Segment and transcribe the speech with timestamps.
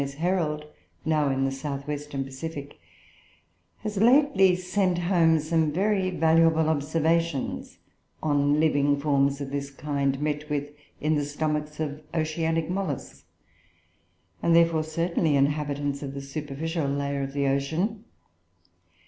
[0.01, 0.15] S.
[0.15, 0.65] Herald,
[1.05, 2.79] now in the South Western Pacific,
[3.81, 7.77] has lately sent home some very valuable observations
[8.23, 13.25] on living forms of this kind, met with in the stomachs of oceanic mollusks,
[14.41, 18.03] and therefore certainly inhabitants of the superficial layer of the ocean.